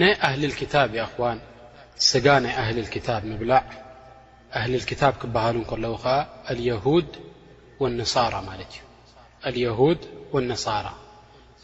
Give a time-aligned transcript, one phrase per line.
[0.00, 1.38] ናይ ኣህሊ ልክታብ የእኽዋን
[2.10, 3.62] ስጋ ናይ ኣህሊልክታብ ምብላዕ
[4.58, 6.16] ኣህሊ ልክታብ ክበሃሉን ከለዉ ከዓ
[6.48, 7.12] ኣልድ
[8.00, 8.84] ነሳራ ማለት እዩ
[9.48, 10.00] ኣልየሁድ
[10.50, 10.86] ነሳራ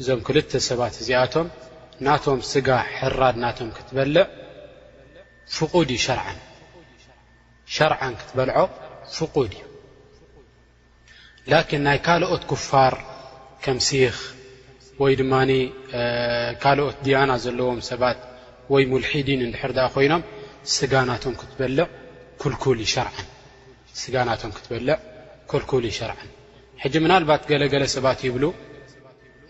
[0.00, 1.46] እዞም ክልተ ሰባት እዚኣቶም
[2.06, 4.24] ናቶም ስጋ ሕራድ ናቶም ክትበልዕ
[5.56, 6.24] ፍቁድ እዩ ሸርዓ
[7.76, 8.58] ሸርዓን ክትበልዖ
[9.18, 9.62] ፍቁድ እዩ
[11.50, 12.94] ላኪን ናይ ካልኦት ክፋር
[13.64, 14.16] ከምሲኽ
[15.02, 15.50] ወይ ድማኒ
[16.62, 18.18] ካልኦት ድያና ዘለዎም ሰባት
[18.72, 20.22] ወይ ሙልሒዲን እንድሕር ዳኣ ኮይኖም
[20.76, 21.84] ስጋ ናቶም ክትበልዕ
[25.50, 26.30] ክልኩል ሸርዓን
[26.82, 28.44] ሕጂ ምና ልባት ገለገለ ሰባት ይብሉ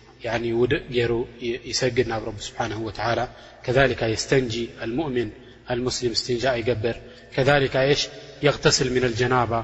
[0.25, 3.27] وء ير يسجد ن رب سبحانه وتعالى
[3.63, 5.29] كذلك يستنجي المؤمن
[5.71, 6.95] المسلم استنجا يقبر
[7.35, 9.63] كذليغتسل من الجنابة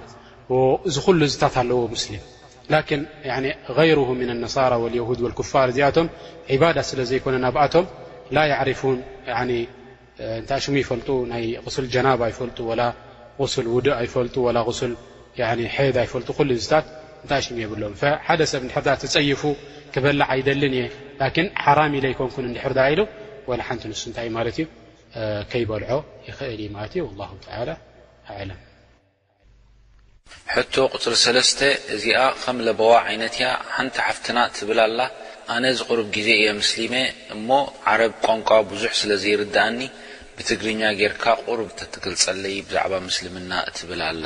[0.50, 0.78] ل
[1.28, 2.20] ت ال مسلم
[2.70, 3.06] لكن
[3.70, 6.10] غيره من النصارى واليهود والكفار م
[6.50, 7.86] عبادة سل يكن بم
[8.32, 9.02] لا يعرفونم
[10.70, 11.00] يفل
[11.78, 12.94] غل جنابة لو
[14.50, 14.96] ولدل
[16.50, 16.60] ل
[17.26, 17.46] ይሽ
[17.82, 19.42] ሎሓደ ሰብ ድር ትፀይፉ
[19.94, 20.86] ክበላዕ ኣይደልን እየ
[21.46, 23.02] ን ሓራም ኢለ ይኮንኩን ንድሕርዳ ኢሉ
[23.68, 24.66] ሓንቲ ንሱ እንታይ ማት እዩ
[25.52, 25.92] ከይበልዖ
[26.28, 28.54] ይእል ማ እ
[30.54, 31.60] ሕቶ ቅፅሪ ሰለስተ
[31.96, 35.00] እዚኣ ከም ለበዋ ዓይነት ያ ሓንቲ ሓፍትና እትብል ኣላ
[35.56, 36.94] ኣነ ዚ ቕርብ ግዜ እየ ምስሊመ
[37.36, 37.48] እሞ
[37.92, 39.80] ዓረብ ቋንቋ ብዙሕ ስለዘይርዳእኒ
[40.36, 44.26] ብትግርኛ ጌርካ ቅርብ ተትክልፀለይ ብዛዕባ ምስልምና እትብል ኣላ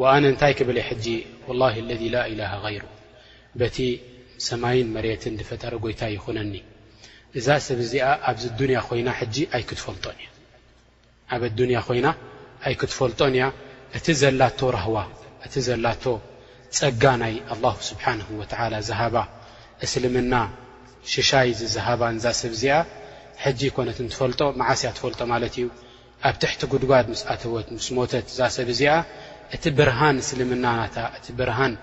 [0.00, 1.06] وኣነ እንታይ ክብል ጂ
[1.46, 2.02] ه ለذ
[2.32, 2.82] إله غይሩ
[3.60, 3.76] በቲ
[4.48, 6.54] ሰማይን መሬት ፈጠረ ጎይታ ይኹነኒ
[7.38, 9.08] እዛ ሰብ ዚኣ ኣብዚ ንያ ኮይና
[9.56, 10.16] ኣይክትፈጦ ኣ
[11.98, 12.08] ይና
[12.66, 13.44] ኣይክትፈልጦን እያ
[13.96, 14.42] እቲ ዘላ
[14.76, 14.96] ራህዋ
[15.46, 15.86] እቲ ዘላ
[16.78, 17.34] ፀጋ ናይ
[17.90, 18.04] ስብሓ
[18.88, 19.16] ዝሃባ
[19.84, 20.34] እስልምና
[21.12, 22.74] ሽሻይ ዝሃባ ዛ ሰብእዚኣ
[23.58, 24.40] ጂ ኮነት ትፈጦ
[24.72, 25.66] ዓስያ ትፈልጦ ማለት እዩ
[26.28, 28.94] ኣብ ትሕቲ ጉድባድ ስ ኣተወት ስ ሞተት እዛ ሰብ እዚኣ
[29.56, 31.74] እቲ ብርሃን እስልምናናታ እቲ ብርሃን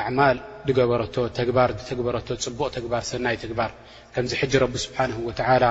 [0.00, 0.36] ኣዕማል
[0.66, 2.16] ዝገበረቶ ተግባር ተግበረ
[2.46, 3.70] ፅቡቕ ተግባር ሰናይ ተግባር
[4.14, 5.64] ከምዚ ሕጂ ረቢ ስብሓን ወዓላ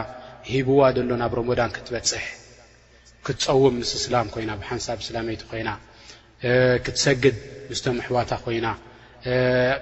[0.52, 2.24] ሂብዋ ዘሎ ናብ ሮሞዳን ክትበፅሕ
[3.26, 5.70] ክትፀውም ምስ እስላም ኮይና ብሓንሳብ እስላመይቲ ኮይና
[6.86, 7.36] ክትሰግድ
[7.70, 8.68] ምስቶም ኣሕዋታ ኮይና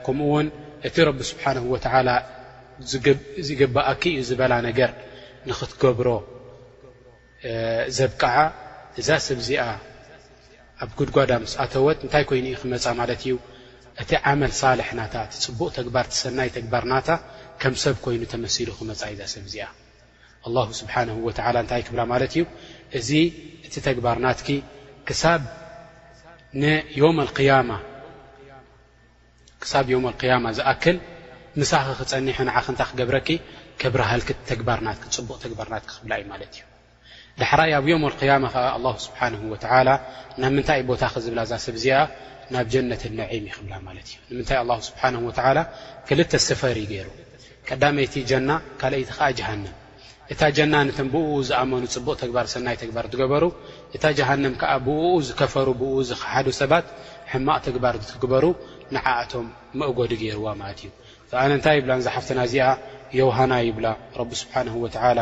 [0.06, 0.48] ከምኡ ውን
[0.88, 2.10] እቲ ረቢ ስብሓን ወዓላ
[3.48, 4.92] ዝግባኣኪ እዩ ዝበላ ነገር
[5.50, 6.10] ንኽትገብሮ
[8.00, 8.38] ዘብቀዓ
[9.00, 9.64] እዛ ሰብእዚኣ
[10.84, 13.31] ኣብ ጉድጓዳ ምስኣተወት እንታይ ኮይኑ ዩ ክመፃ ማለት እዩ
[14.02, 17.10] እቲ ዓመል ሳልሕናታ እቲ ፅቡቕ ተግባር ትሰናይ ተግባርናታ
[17.62, 19.66] ከም ሰብ ኮይኑ ተመሲሉ ክመፃ እዩ ዛሰብእዚኣ
[20.48, 22.44] ኣላሁ ስብሓንሁ ወላ እንታይ ክብላ ማለት እዩ
[23.00, 23.10] እዚ
[23.68, 24.48] እቲ ተግባር ናትኪ
[25.08, 25.42] ክሳብ
[27.02, 27.18] ዮም
[30.10, 30.98] ኣልቅያማ ዝኣክል
[31.60, 33.30] ምሳኺ ክፀኒሑ ንዓክንታ ክገብረኪ
[33.84, 36.62] ክብረሃልክት ተግባር ናትክ ፅቡቕ ተግባር ናትክ ክብላ እዩ ማለት እዩ
[37.42, 39.34] ዳሕራይ ኣብ ዮም ልقያማ ከዓ ኣ ስብሓን
[40.42, 41.98] ናብ ምንታይ ቦታ ክዝብላ እዛ ሰብ እዚኣ
[42.54, 44.58] ናብ ጀነትን ነዒም ይክብላ ማለት እዩ ንምንታይ
[44.88, 45.04] ስብሓ
[45.58, 45.60] ላ
[46.08, 47.08] ክልተ ስፈሪ ገይሩ
[47.70, 48.50] ቀዳመይቲ ጀና
[48.82, 49.74] ካልይቲ ከዓ ጀሃንም
[50.34, 53.44] እታ ጀና ነ ብኡ ዝኣመኑ ፅቡቕ ተግባር ሰናይ ተግባር ትገበሩ
[53.96, 56.88] እታ ጀሃንም ከዓ ብኡ ዝከፈሩ ብኡ ዝክሓዱ ሰባት
[57.32, 58.46] ሕማቕ ተግባር ትግበሩ
[58.96, 59.48] ንዓእቶም
[59.80, 62.68] መእጎዲ ገይርዋ ማት እዩ ኣነ ንታይ ይብላ ንዛሓፍትና እዚኣ
[63.20, 63.88] የውሃና ይብላ
[64.30, 64.68] ቢ ስብሓን
[65.20, 65.22] ላ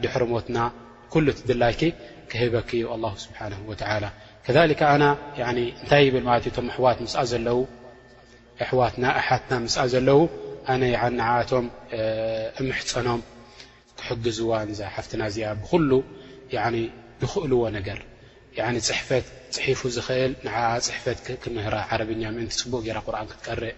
[0.03, 0.57] ድحرሞትና
[1.13, 1.73] كل ድላይ
[2.31, 3.73] كህበك ዩ الله سنه و
[4.49, 4.53] ከ
[5.01, 5.05] ና
[5.51, 7.21] እንታይ ብል ማኣዋኣዋትእሓትና
[9.93, 10.21] ዘለው
[11.17, 11.65] ነ ዓቶም
[12.67, 13.21] ምሕፀኖም
[13.99, 14.51] ክሕግዝዋ
[14.95, 15.91] ሓፍትና እዚኣ ብሉ
[17.21, 17.99] ብክእልዎ ነገር
[18.99, 19.25] ፅፈት
[19.57, 20.49] ፅሒፉ ዝክእል ን
[20.87, 23.75] ፅሕፈት ክምህራ ዓረብኛ ምን ፅቡቅ ገራ ቁርን ክትቀርእ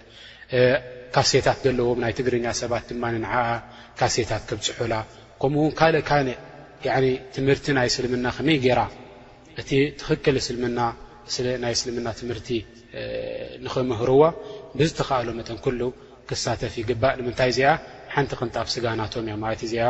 [1.15, 3.03] ካሴታት ዘለዎም ናይ ትግርኛ ሰባት ድማ
[3.99, 4.93] ካሴታት ክብፅሑላ
[5.41, 6.03] ከምኡውን ካልእ
[6.85, 6.95] ካ
[7.37, 8.79] ትምህርቲ ናይ ስልምና ከመይ ገራ
[9.61, 10.25] እቲ ትክክ
[11.63, 12.49] ናይ እልምና ምህርቲ
[13.65, 14.21] ንክምህርዎ
[14.87, 14.91] ዝ
[16.29, 16.97] ክሳተፊግእ
[17.49, 17.61] ይ ዚ
[18.29, 19.03] ቲ ጣ ስጋ ና
[19.71, 19.87] ይ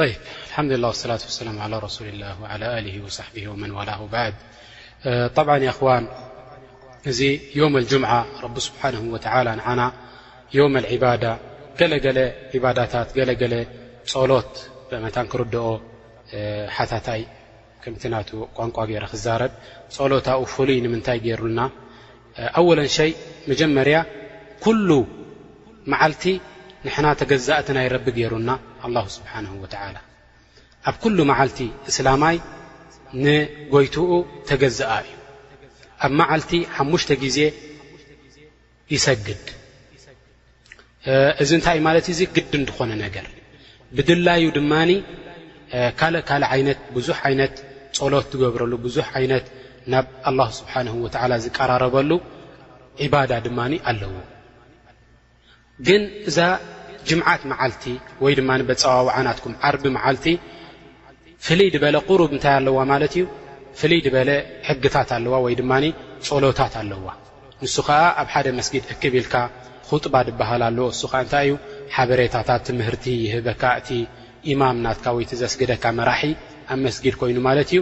[0.00, 4.34] الحمدله لصلة ولسلام على رسول اله وعلى له وصحبه ومن ولا وبعد
[5.34, 5.86] طبع يخو
[7.10, 7.20] እዚ
[7.60, 8.10] يم الجمع
[8.44, 9.62] رب سبحنه وتلى ና
[10.58, 11.24] يم العبዳ
[11.78, 12.18] ገل ለ
[12.70, 12.94] عዳታ
[14.30, 14.54] ሎት
[15.32, 15.54] ክርኦ
[16.76, 17.08] ሓታታ
[18.28, 19.52] ت ቋንቋ ر ክዛرب
[20.10, 21.60] ሎታ فلይ نምታይ ሩና
[22.60, 23.12] أول شيء
[23.50, 23.96] مጀመርያ
[24.64, 24.88] كل
[25.92, 26.24] مዓلቲ
[26.86, 28.50] ንሕና ተገዛእቲ ናይ ረቢ ገይሩና
[28.86, 29.96] ኣላ ስብሓን ወተዓላ
[30.88, 31.58] ኣብ ኩሉ መዓልቲ
[31.90, 32.36] እስላማይ
[33.24, 34.08] ንጎይትኡ
[34.48, 35.12] ተገዛኣ እዩ
[36.04, 37.38] ኣብ መዓልቲ ሓሙሽተ ግዜ
[38.94, 39.44] ይሰግድ
[41.42, 43.26] እዚ እንታይ ይ ማለት እዩ ዚ ግድን ዝኾነ ነገር
[43.96, 44.90] ብድላዩ ድማኒ
[46.00, 47.54] ካልእ ካልእ ዓይነት ብዙሕ ዓይነት
[47.98, 49.46] ፀሎት ትገብረሉ ብዙሕ ዓይነት
[49.92, 52.10] ናብ ኣላ ስብሓን ወተዓላ ዝቀራረበሉ
[53.04, 54.12] ዒባዳ ድማኒ ኣለዉ
[55.86, 56.38] ግን እዛ
[57.08, 57.84] ጅምዓት መዓልቲ
[58.24, 60.26] ወይ ድማ በፀዋውዓናትኩም ዓርቢ መዓልቲ
[61.46, 63.24] ፍልይ ድበለ ቅሩብ እንታይ ኣለዋ ማለት እዩ
[63.80, 64.30] ፍልይ ድበለ
[64.68, 65.72] ሕግታት ኣለዋ ወይ ድማ
[66.26, 67.06] ፀሎታት ኣለዋ
[67.62, 69.34] ንሱ ከዓ ኣብ ሓደ መስጊድ እክብ ኢልካ
[69.88, 71.56] ኩጥባ ድበሃል ኣለዎ እሱከ እንታይ እዩ
[71.96, 73.88] ሓበሬታታት ትምህርቲ ይህበካ እቲ
[74.52, 76.30] ኢማም ናትካ ወይ ቲ ዘስግደካ መራሒ
[76.72, 77.80] ኣብ መስጊድ ኮይኑ ማለት እዩ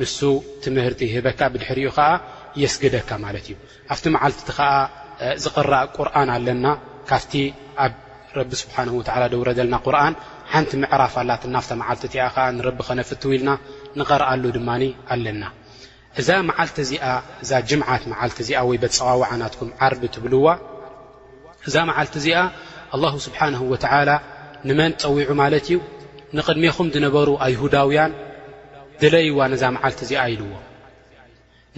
[0.00, 0.16] ንሱ
[0.62, 2.08] ቲ ምህርቲ ይህበካ ብድሕሪኡ ከዓ
[2.62, 3.56] የስግደካ ማለት እዩ
[3.92, 4.68] ኣብቲ መዓልቲ ቲ ከዓ
[5.44, 6.66] ዝቕራእ ቁርኣን ኣለና
[7.10, 7.32] ካፍቲ
[7.84, 7.92] ኣብ
[8.38, 10.14] ረቢ ስብሓን ወላ ደውረ ዘልና ቁርን
[10.52, 13.50] ሓንቲ ምዕራፍ ኣላት ናፍታ መዓልቲ እቲኣ ከዓ ንረቢ ኸነፍትው ኢልና
[14.00, 14.82] ንቐርኣሉ ድማኒ
[15.14, 15.42] ኣለና
[16.20, 17.04] እዛ መዓልቲ እዚኣ
[17.42, 20.46] እዛ ጅምዓት መዓልቲ እዚኣ ወይ በፀዋውዓናትኩም ዓርቢ ትብልዋ
[21.68, 22.38] እዛ መዓልቲ እዚኣ
[22.96, 24.10] ኣላه ስብሓን ወተዓላ
[24.68, 25.78] ንመን ፀዊዑ ማለት እዩ
[26.36, 28.12] ንቅድሜኹም ዝነበሩ ኣይሁዳውያን
[29.00, 30.48] ድለይዋ ነዛ መዓልቲ እዚኣ ኢልዎ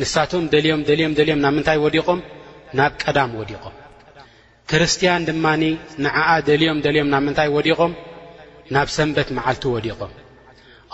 [0.01, 2.21] ንሳቶም ደልም ደልም ደልም ናብ ምንታይ ወዲቖም
[2.79, 3.75] ናብ ቀዳም ወዲቖም
[4.71, 5.63] ክርስቲያን ድማኒ
[6.05, 7.93] ንዓኣ ደልዮም ደልዮም ናብ ምንታይ ወዲቖም
[8.75, 10.13] ናብ ሰንበት መዓልቲ ወዲቖም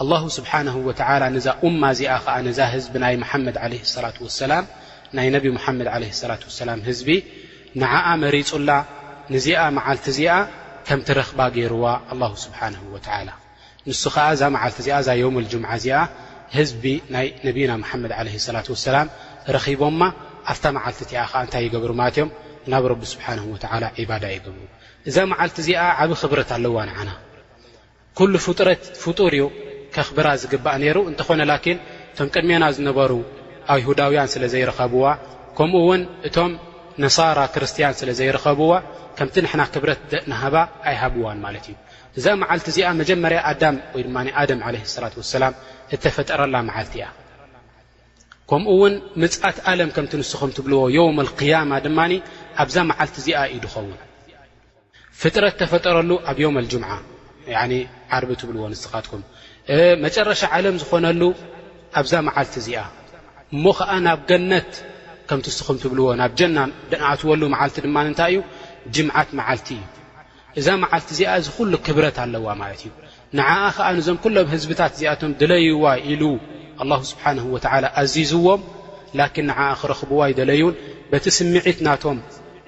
[0.03, 4.65] ኣላሁ ስብሓን ወዓላ ነዛ እማ እዚኣ ኸዓ ነዛ ህዝቢ ናይ መሓመድ ለ ላት ወሰላም
[5.17, 7.09] ናይ ነብ መሓመድ ለ ላት ሰላም ህዝቢ
[7.83, 8.71] ንዓኣ መሪፁላ
[9.37, 10.33] ንዚኣ መዓልቲ እዚኣ
[10.91, 13.31] ከምቲ ረኽባ ገይርዋ ኣላሁ ስብሓን ወዓላ
[13.89, 15.97] ንሱ ከዓ እዛ መዓልቲ እዚኣ እዛ የም ልጅምዓ እዚኣ
[16.59, 16.83] ህዝቢ
[17.15, 19.09] ናይ ነብና መሓመድ ዓለ ላት ወሰላም
[19.57, 20.03] ረኺቦማ
[20.53, 22.31] ኣፍታ መዓልቲ እቲኣ ኸዓ እንታይ ይገብሩማትዮም
[22.73, 23.65] ናብ ረቢ ስብሓን ወላ
[24.03, 24.57] ዒባዳ ይገብ
[25.09, 27.11] እዛ መዓልቲ እዚኣ ዓብ ክብረት ኣለዋ ንዓና
[28.19, 29.45] ኩሉ ፍረት ፍጡር ዩ
[29.95, 31.79] ከኽብራ ዝግባእ ነይሩ እንተኾነ ላኪን
[32.13, 33.13] እቶም ቅድሜና ዝነበሩ
[33.75, 35.05] ኣይሁዳውያን ስለ ዘይረኸብዋ
[35.59, 36.53] ከምኡ ውን እቶም
[37.05, 38.71] ነሳራ ክርስትያን ስለ ዘይረኸብዋ
[39.19, 40.57] ከምቲ ንሕና ክብረት ደናሃባ
[40.91, 41.77] ኣይሃብዋን ማለት እዩ
[42.19, 45.55] እዛ መዓልቲ እዚኣ መጀመርያ ኣዳም ወ ድማ ኣደም ለ ሰላት ሰላም
[45.95, 47.07] እተፈጠረላ መዓልቲ እያ
[48.51, 51.19] ከምኡ ውን ምፅት ኣለም ከምቲንስኹም ትብልዎ ዮውም
[51.53, 51.99] ያማ ድማ
[52.63, 53.91] ኣብዛ መዓልቲ እዚኣ እዩ ድኸውን
[55.21, 56.91] ፍጥረት ተፈጠረሉ ኣብ ዮም ልጅምዓ
[58.17, 59.23] ዓርቢ ትብልዎ ንስኻትኩም
[60.05, 61.23] መጨረሻ ዓለም ዝኾነሉ
[62.01, 62.83] ኣብዛ መዓልቲ እዚኣ
[63.55, 64.73] እሞ ከዓ ናብ ገነት
[65.29, 66.59] ከምቲስኹም ትብልዎ ናብ ጀና
[66.91, 68.41] ደናእትወሉ መዓልቲ ድማንታይ እዩ
[68.97, 69.87] ጅምዓት መዓልቲ እዩ
[70.61, 72.91] እዛ መዓልቲ እዚኣ እዚ ኩሉ ክብረት ኣለዋ ማለት እዩ
[73.39, 76.23] ንዓኣ ከዓ ንዞም ኩሎም ህዝብታት እዚኣቶም ደለይዋ ኢሉ
[77.11, 77.57] ስብሓን ወ
[78.01, 78.61] ኣዚዝዎም
[79.19, 80.75] ላኪን ንኣ ክረኽብዋይ ደለዩን
[81.11, 82.19] በቲ ስምዒት ናቶም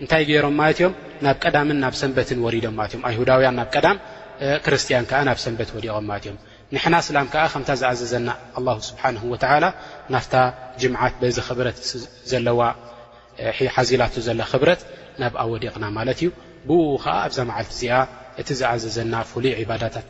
[0.03, 0.93] እንታይ ገይሮም ማለት እዮም
[1.25, 3.99] ናብ ቀዳምን ናብ ሰንበትን ወሪዶም ማለት እዮም ኣይሁዳውያን ናብ ቀዳም
[4.65, 6.39] ክርስትያን ከዓ ናብ ሰንበት ወዲቖም ማለት እዮም
[6.75, 8.29] ንሕና እስላም ከዓ ከምታ ዝኣዘዘና
[8.61, 9.65] ኣላሁ ስብሓንሁ ወተዓላ
[10.15, 10.35] ናፍታ
[10.83, 11.79] ጅምዓት በዚ ክብረት
[12.31, 12.61] ዘለዋ
[13.77, 14.83] ሓዚላቱ ዘሎ ክብረት
[15.25, 16.31] ናብኣ ወዲቕና ማለት እዩ
[16.69, 18.03] ብኡኡ ከዓ ኣብዛ መዓልቲ እዚኣ
[18.41, 20.09] እቲ ዝኣዘዘና ፍሉይ ዕባዳታት